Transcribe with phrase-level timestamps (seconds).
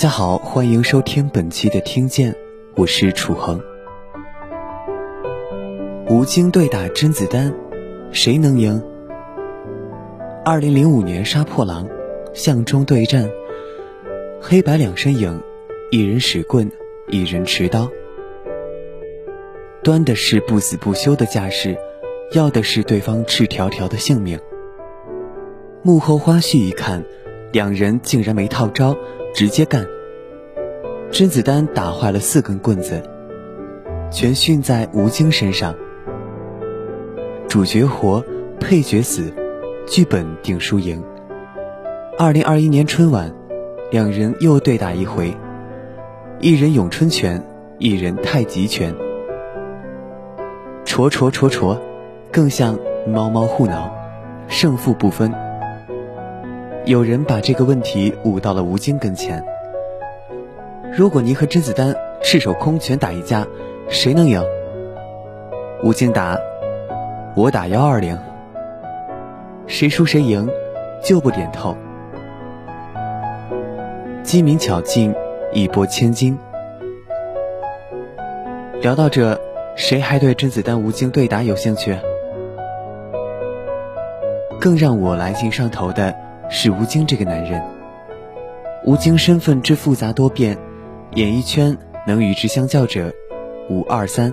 [0.00, 2.34] 大家好，欢迎收听本期的听见，
[2.74, 3.60] 我是楚恒。
[6.08, 7.52] 吴京对打甄子丹，
[8.10, 8.82] 谁能赢？
[10.42, 11.86] 二零零五年杀破狼，
[12.32, 13.28] 巷中对战，
[14.40, 15.38] 黑白两身影，
[15.90, 16.72] 一人使棍，
[17.08, 17.86] 一人持刀，
[19.84, 21.76] 端的是不死不休的架势，
[22.32, 24.40] 要的是对方赤条条的性命。
[25.82, 27.04] 幕后花絮一看，
[27.52, 28.96] 两人竟然没套招，
[29.34, 29.86] 直接干。
[31.12, 33.02] 甄子丹打坏了四根棍子，
[34.12, 35.74] 全训在吴京身上。
[37.48, 38.24] 主角活，
[38.60, 39.32] 配角死，
[39.88, 41.02] 剧本定输赢。
[42.16, 43.34] 二零二一年春晚，
[43.90, 45.36] 两人又对打一回，
[46.38, 47.42] 一人咏春拳，
[47.78, 48.94] 一人太极拳，
[50.84, 51.76] 戳戳戳戳，
[52.30, 53.92] 更像猫猫互挠，
[54.46, 55.32] 胜负不分。
[56.86, 59.44] 有人把这个问题捂到了吴京跟前。
[61.00, 63.46] 如果您和甄子丹赤手空拳打一架，
[63.88, 64.44] 谁能赢？
[65.82, 66.38] 吴京答
[67.34, 68.18] ：“我打幺二零。”
[69.66, 70.46] 谁输谁赢，
[71.02, 71.74] 就不点透。
[74.22, 75.14] 机敏巧劲，
[75.54, 76.38] 一拨千金。
[78.82, 79.40] 聊到这，
[79.76, 81.96] 谁还对甄子丹、吴京对打有兴趣？
[84.60, 86.14] 更让我来劲上头的。
[86.50, 87.62] 是吴京这个男人，
[88.84, 90.58] 吴京身份之复杂多变，
[91.16, 93.12] 演艺圈能与之相较者，
[93.68, 94.32] 五二三。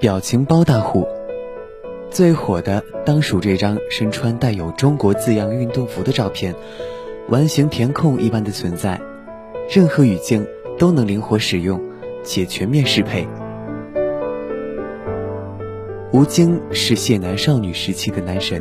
[0.00, 1.06] 表情包大户，
[2.10, 6.52] 最火的当属这张身穿带有中国字样运动服的照片，
[7.28, 9.00] 完形填空一般的存在，
[9.70, 10.44] 任何语境
[10.76, 11.80] 都能灵活使用，
[12.24, 13.24] 且全面适配。
[16.12, 18.60] 吴京是谢楠少女时期的男神。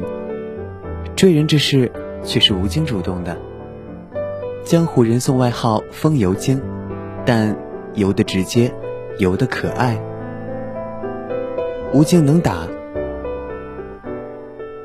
[1.15, 1.91] 追人这事
[2.23, 3.35] 却是吴京主动的，
[4.63, 6.61] 江湖人送外号“风油精”，
[7.25, 7.57] 但
[7.95, 8.71] 油的直接，
[9.17, 9.99] 油的可爱。
[11.93, 12.67] 吴京能打，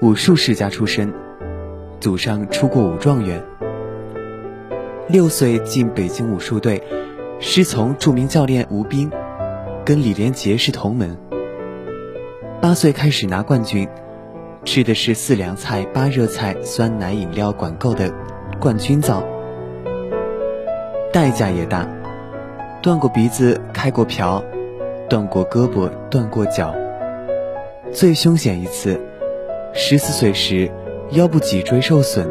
[0.00, 1.12] 武术世家出身，
[2.00, 3.42] 祖上出过武状元。
[5.08, 6.82] 六岁进北京武术队，
[7.38, 9.10] 师从著名教练吴斌，
[9.84, 11.16] 跟李连杰是同门。
[12.60, 13.88] 八岁开始拿冠军。
[14.64, 18.12] 吃的是四凉菜、八热菜、酸奶饮料管够的
[18.58, 19.22] 冠军灶，
[21.16, 21.88] 代价也大，
[22.82, 24.44] 断过鼻子、开过瓢，
[25.08, 26.74] 断过胳膊、断过脚。
[27.90, 29.00] 最凶险一次，
[29.72, 30.70] 十四岁时
[31.12, 32.28] 腰部脊椎受损，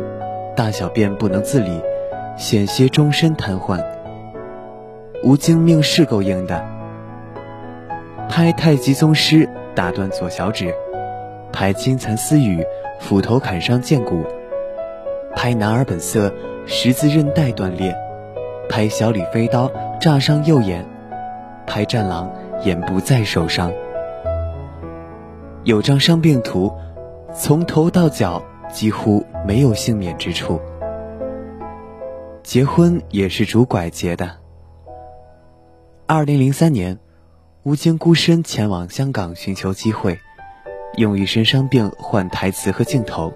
[0.55, 1.81] 大小便不能自理，
[2.37, 3.83] 险些终身瘫痪。
[5.23, 6.63] 吴京命是够硬的，
[8.29, 10.71] 拍太极宗师打断左小指。
[11.51, 12.63] 拍金蚕丝雨，
[12.99, 14.23] 斧头砍伤剑骨；
[15.35, 16.31] 拍男儿本色，
[16.67, 17.91] 十字韧带断裂；
[18.69, 20.83] 拍小李飞刀，炸伤右眼；
[21.65, 22.31] 拍战狼，
[22.63, 23.71] 眼不再受伤。
[25.63, 26.71] 有张伤病图，
[27.33, 30.59] 从头到脚几乎没有幸免之处。
[32.43, 34.29] 结婚也是拄拐结的。
[36.05, 36.99] 二零零三年，
[37.63, 40.19] 吴京孤身前往香港寻求机会。
[40.97, 43.33] 用一身伤病换台词和镜头，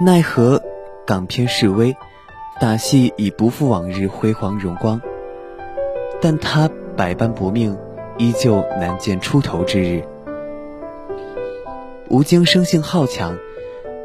[0.00, 0.62] 奈何
[1.06, 1.96] 港片示威，
[2.60, 5.00] 打戏已不复往日辉煌荣光。
[6.20, 7.76] 但他百般搏命，
[8.18, 10.02] 依旧难见出头之日。
[12.08, 13.36] 吴京生性好强，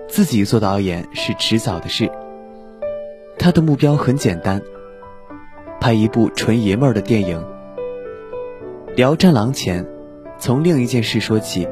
[0.08, 2.10] 自己做导演是迟早的事。
[3.38, 4.62] 他的目标很简单，
[5.80, 7.44] 拍一部纯爷们儿的电影。
[8.96, 9.86] 聊战狼前。
[10.40, 11.68] 从另一件事说起。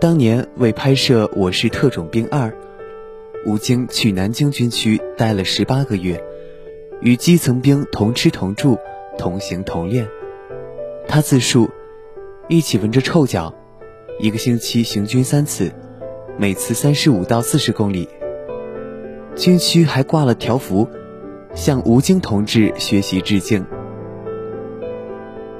[0.00, 2.48] 当年为拍摄《我是特种兵二》，
[3.46, 6.20] 吴京去南京军区待了十八个月，
[7.00, 8.76] 与基层兵同吃同住、
[9.16, 10.08] 同行同练。
[11.06, 11.70] 他自述，
[12.48, 13.54] 一起闻着臭脚，
[14.18, 15.72] 一个星期行军三次，
[16.36, 18.08] 每次三十五到四十公里。
[19.36, 20.88] 军区还挂了条幅，
[21.54, 23.64] 向吴京同志学习致敬。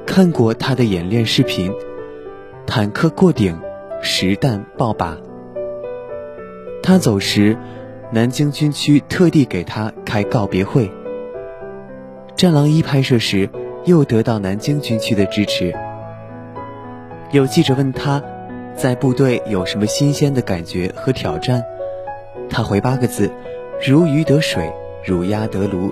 [0.05, 1.71] 看过他的演练视频，
[2.65, 3.57] 坦克过顶，
[4.01, 5.15] 实弹爆靶。
[6.83, 7.57] 他走时，
[8.09, 10.89] 南京军区特地给他开告别会。
[12.37, 13.49] 战狼一拍摄时，
[13.83, 15.73] 又得到南京军区的支持。
[17.31, 18.23] 有记者问他，
[18.75, 21.61] 在部队有什么新鲜的感觉和挑战？
[22.49, 23.29] 他回八个字：
[23.85, 24.71] 如鱼得水，
[25.03, 25.91] 如鸭得炉。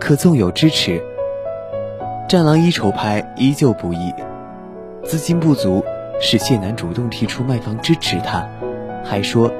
[0.00, 1.02] 可纵有支持。
[2.26, 4.14] 战狼一筹拍依旧不易，
[5.04, 5.84] 资金不足，
[6.18, 8.48] 是谢楠主动提出卖方支持他，
[9.04, 9.52] 还说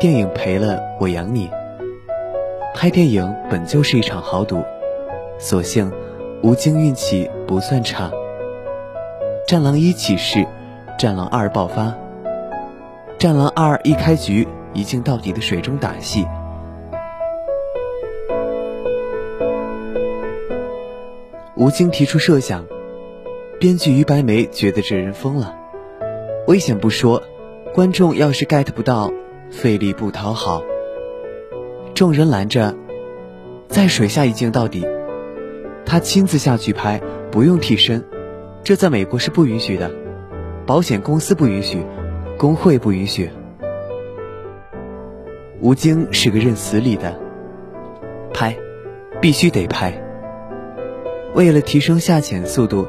[0.00, 1.50] 电影赔了我养你。
[2.74, 4.64] 拍电影本就是一场豪赌，
[5.38, 5.92] 所幸
[6.42, 8.08] 吴京运气不算差。
[9.46, 10.38] 《战狼一》起势，
[10.98, 11.88] 《战狼二》爆发，
[13.18, 16.26] 《战狼二》一开局一镜到底的水中打戏。
[21.56, 22.64] 吴京提出设想，
[23.58, 25.54] 编剧于白眉觉得这人疯了。
[26.46, 27.22] 危险不说，
[27.74, 29.12] 观众要是 get 不到，
[29.50, 30.62] 费力不讨好。
[31.94, 32.74] 众人拦着，
[33.68, 34.86] 在水下一镜到底，
[35.84, 37.00] 他亲自下去拍，
[37.30, 38.02] 不用替身，
[38.64, 39.90] 这在美国是不允许的，
[40.64, 41.84] 保险公司不允许，
[42.38, 43.28] 工会不允许。
[45.60, 47.14] 吴京是个认死理的，
[48.32, 48.56] 拍，
[49.20, 49.92] 必须得拍。
[51.34, 52.86] 为了提升下潜速度，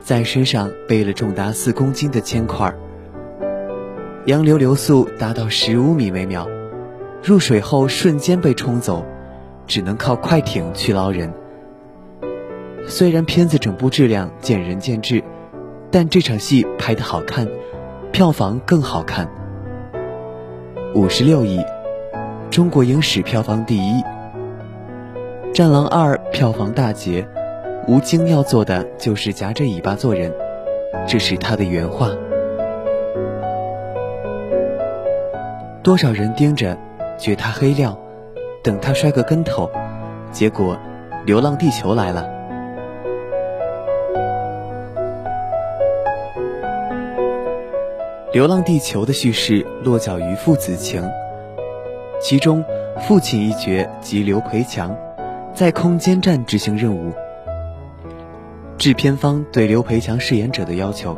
[0.00, 2.74] 在身上背了重达四公斤的铅块，
[4.28, 6.46] 洋流流速达到十五米每秒，
[7.22, 9.02] 入水后瞬间被冲走，
[9.66, 11.32] 只能靠快艇去捞人。
[12.86, 15.24] 虽然片子整部质量见仁见智，
[15.90, 17.48] 但这场戏拍得好看，
[18.12, 19.26] 票房更好看，
[20.94, 21.64] 五十六亿，
[22.50, 24.02] 中国影史票房第一，
[25.54, 27.26] 《战狼二》票房大捷。
[27.86, 30.30] 吴京要做的就是夹着尾巴做人，
[31.06, 32.10] 这是他的原话。
[35.88, 36.76] 多少人盯着，
[37.16, 37.98] 觉他黑料，
[38.62, 39.70] 等他摔个跟头，
[40.30, 40.76] 结果
[41.24, 42.28] 《流浪地球》来了。
[48.34, 51.02] 《流浪地球》的叙事落脚于父子情，
[52.20, 52.62] 其中
[53.00, 54.94] 父亲一角即刘培强，
[55.54, 57.10] 在空间站执行任务。
[58.76, 61.16] 制片方对刘培强饰演者的要求，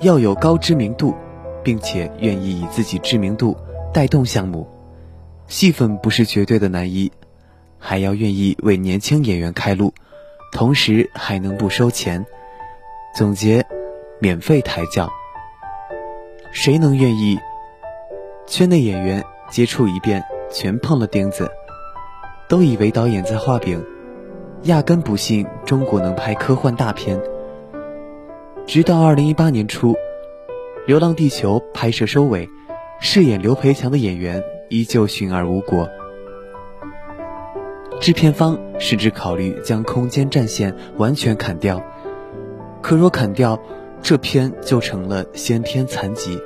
[0.00, 1.14] 要有高知名度，
[1.62, 3.56] 并且愿意以自己知名度
[3.92, 4.66] 带动项目，
[5.46, 7.10] 戏份不是绝对的男一，
[7.78, 9.92] 还要愿意为年轻演员开路，
[10.52, 12.24] 同时还能不收钱。
[13.14, 13.64] 总结：
[14.20, 15.10] 免费抬轿。
[16.52, 17.38] 谁能愿意？
[18.46, 21.50] 圈内演员接触一遍，全碰了钉子，
[22.48, 23.84] 都以为导演在画饼。
[24.62, 27.20] 压根不信中国能拍科幻大片。
[28.66, 29.92] 直到二零一八年初，
[30.88, 32.48] 《流浪地球》拍摄收尾，
[32.98, 35.86] 饰演刘培强的演员依旧寻而无果。
[38.00, 41.78] 制片方甚至考虑将空间战线完全砍掉，
[42.80, 43.60] 可若砍掉，
[44.00, 46.40] 这片就成了先天残疾。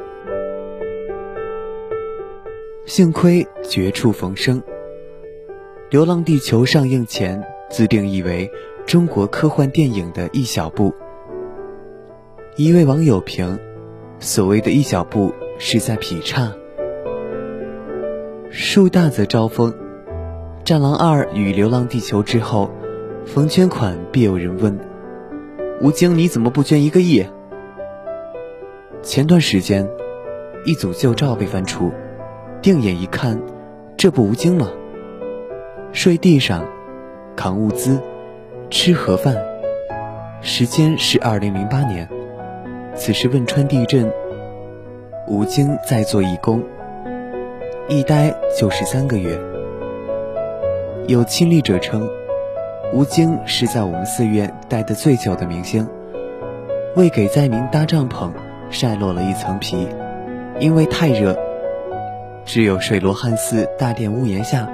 [2.84, 4.60] 幸亏绝处逢生，
[5.88, 7.40] 《流浪地球》上映前。
[7.70, 8.50] 自定义为
[8.84, 10.92] 中国科幻电影的一小步。
[12.56, 13.58] 一位网友评
[14.22, 16.52] ：“所谓的一小步，是在劈叉。”
[18.50, 19.72] 树大则招风，
[20.62, 22.70] 《战狼二》与《流浪地球》之后，
[23.26, 24.78] 逢捐款必有人问
[25.82, 27.26] ：“吴京你怎么不捐一个亿？”
[29.02, 29.90] 前段时间，
[30.64, 31.90] 一组旧照被翻出，
[32.62, 33.42] 定眼一看，
[33.96, 34.70] 这不吴京吗？
[35.92, 36.64] 睡地上。
[37.34, 37.98] 扛物资，
[38.70, 39.34] 吃盒饭，
[40.42, 42.06] 时间是二零零八年。
[43.04, 44.08] 此时汶川地震，
[45.26, 46.62] 吴京在做义工，
[47.88, 49.36] 一待就是三个月。
[51.08, 52.08] 有亲历者称，
[52.92, 55.84] 吴京是在我们寺院待的最久的明星。
[56.94, 58.30] 为给灾民搭帐篷，
[58.70, 59.88] 晒落了一层皮，
[60.60, 61.36] 因为太热，
[62.44, 64.70] 只有水罗汉寺大殿屋檐下。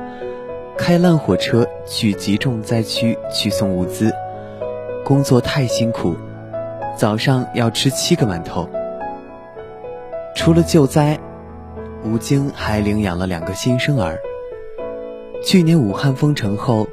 [0.77, 4.13] 开烂火车去集中灾区去送物资，
[5.03, 6.15] 工作太辛苦，
[6.99, 8.69] 早上要吃七个馒头。
[10.35, 11.17] 除了救灾，
[12.05, 14.19] 吴京还领养了两个新生儿。
[15.41, 16.89] 去年武汉封城后，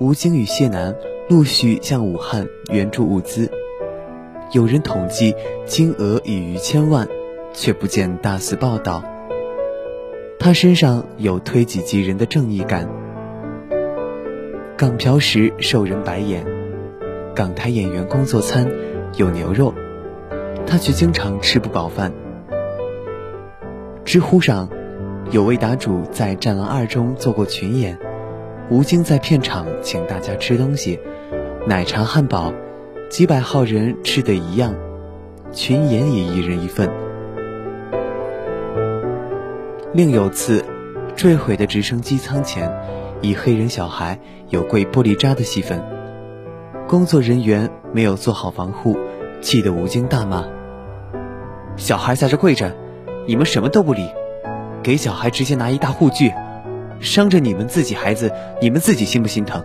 [0.00, 0.92] 吴京与谢楠
[1.28, 3.48] 陆续向武汉援助物资，
[4.50, 5.32] 有人统计
[5.64, 7.06] 金额已逾千万，
[7.52, 9.04] 却不见大肆报道。
[10.40, 12.88] 他身上有推己及人的正义感。
[14.76, 16.44] 港漂时受人白眼，
[17.36, 18.68] 港台演员工作餐
[19.14, 19.74] 有牛肉，
[20.66, 22.12] 他却经常吃不饱饭。
[24.04, 24.68] 知乎上
[25.30, 27.98] 有位答主在《战狼二》中做过群演，
[28.70, 30.98] 吴京在片场请大家吃东西，
[31.66, 32.52] 奶茶汉堡，
[33.10, 34.74] 几百号人吃的一样，
[35.52, 36.88] 群演也一人一份。
[39.92, 40.64] 另有次，
[41.16, 42.72] 坠毁的直升机舱前。
[43.20, 44.16] 一黑人小孩
[44.48, 45.82] 有跪玻璃渣的戏份，
[46.88, 48.96] 工作人员没有做好防护，
[49.42, 50.42] 气得吴京大骂
[51.76, 52.74] ：“小孩在这跪着，
[53.26, 54.08] 你们什么都不理，
[54.82, 56.32] 给小孩直接拿一大护具，
[56.98, 59.62] 伤着你们自己孩子，你们自己心不心疼？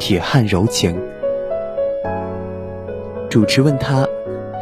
[0.00, 0.98] 铁汉柔情。
[3.28, 4.06] 主持问他，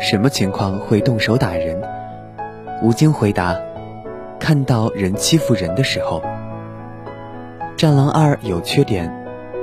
[0.00, 1.80] 什么情况会动手打人？
[2.82, 3.56] 吴京回答：
[4.40, 6.20] 看到人欺负人的时候。
[7.76, 9.08] 战狼二有缺点，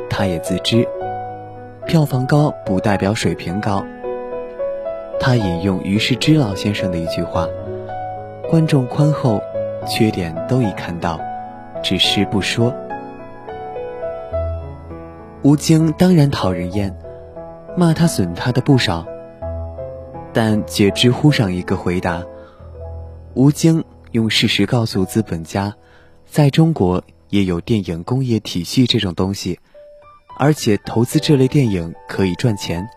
[0.10, 0.88] 他也自知。
[1.94, 3.86] 票房高不代表水平高。
[5.20, 7.48] 他引用于世之老先生的一句话
[8.50, 9.40] ：“观众宽厚，
[9.88, 11.20] 缺点都已看到，
[11.84, 12.74] 只是不说。”
[15.44, 16.98] 吴京当然讨人厌，
[17.78, 19.06] 骂他损他的不少。
[20.34, 22.24] 但解知乎上一个回答：
[23.36, 25.76] 吴京用事实告诉资本家，
[26.26, 29.60] 在中国也有电影工业体系这种东西。
[30.38, 32.88] 而且投资这类电影可以赚钱。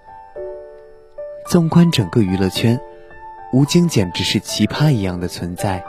[1.49, 2.81] 纵观整个娱乐圈，
[3.52, 5.85] 吴京简直是奇葩一样的存在，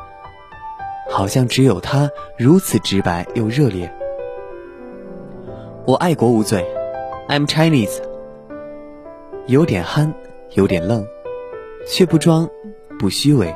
[1.10, 3.92] 好像只有他如此直白又热烈。
[5.86, 6.66] 我爱国无罪
[7.28, 8.02] ，I'm Chinese。
[9.48, 10.14] 有点憨，
[10.52, 11.08] 有点愣，
[11.88, 12.50] 却不装，
[13.00, 13.56] 不虚伪。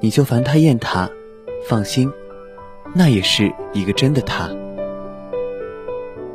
[0.00, 1.08] 你就烦他厌他，
[1.68, 2.12] 放心，
[2.94, 4.50] 那也是一个真的他。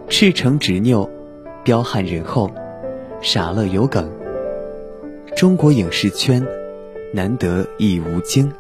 [0.10, 1.08] 赤诚执拗，
[1.64, 2.50] 彪悍仁厚，
[3.22, 4.10] 傻乐有梗。
[5.36, 6.44] 中国影视圈
[7.14, 8.52] 难得一吴京。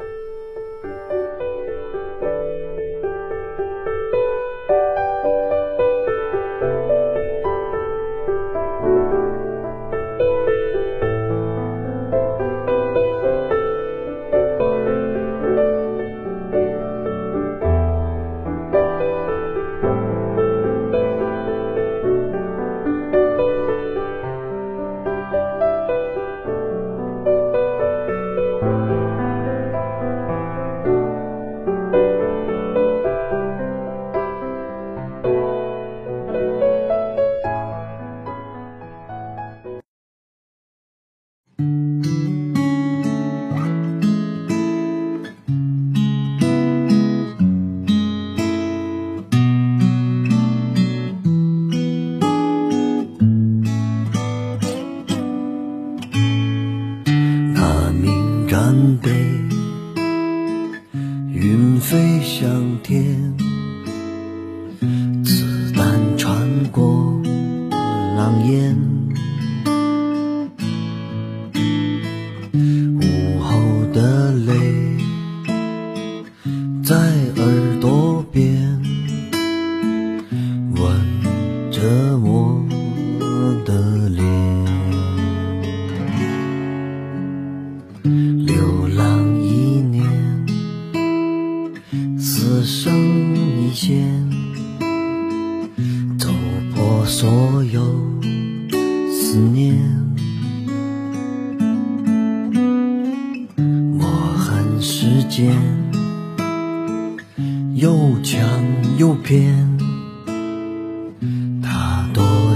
[77.81, 78.08] 又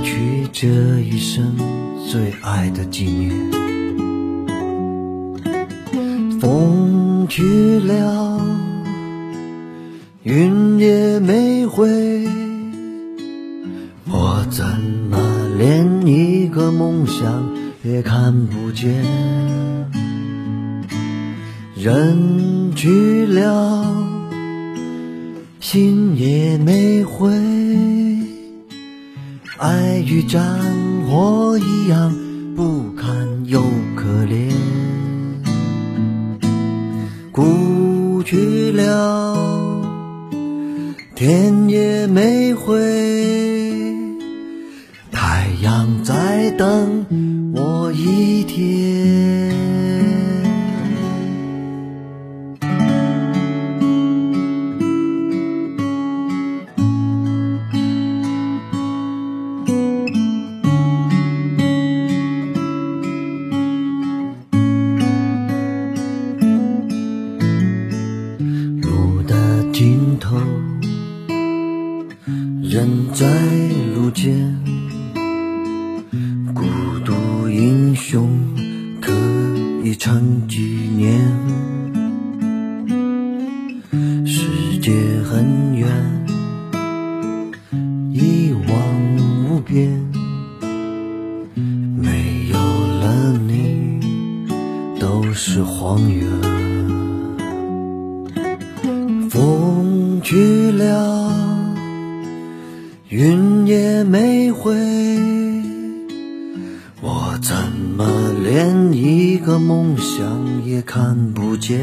[0.03, 1.55] 去这一生
[2.11, 3.31] 最爱的纪念。
[6.39, 8.45] 风去了，
[10.23, 12.27] 云也没回，
[14.05, 14.65] 我怎
[15.09, 15.17] 么
[15.57, 17.49] 连一个梦想
[17.81, 18.93] 也看不见？
[21.75, 24.11] 人去了。
[25.59, 27.31] 心也没回，
[29.63, 30.43] 爱与战
[31.07, 32.13] 火一样
[32.53, 33.63] 不堪又
[33.95, 34.51] 可怜。
[37.31, 39.81] 故去了，
[41.15, 42.77] 天也没回，
[45.13, 47.05] 太阳在等
[47.55, 49.52] 我一天。
[72.83, 73.25] 人在
[73.95, 74.59] 路间
[76.53, 76.63] 孤
[77.05, 78.27] 独英雄
[78.99, 79.09] 可
[79.85, 81.17] 以撑几年
[84.25, 84.91] 世界
[85.23, 85.87] 很远
[88.11, 89.89] 一望无边
[91.95, 94.01] 没有了你
[94.99, 96.27] 都是荒原。
[99.29, 101.32] 风去了
[103.15, 104.73] 云也没回，
[106.99, 107.55] 我怎
[107.95, 108.07] 么
[108.43, 111.79] 连一个梦想也看不见？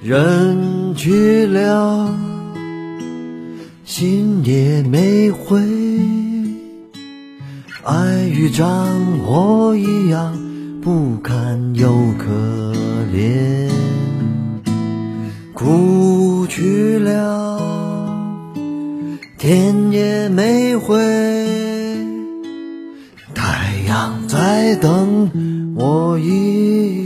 [0.00, 2.16] 人去了，
[3.84, 5.60] 心也没回，
[7.82, 8.68] 爱与战
[9.24, 10.38] 火一样
[10.80, 12.30] 不堪又可
[13.12, 13.68] 怜。
[15.52, 17.55] 哭去了，
[19.38, 20.96] 天也没回，
[23.34, 27.05] 太阳在等我一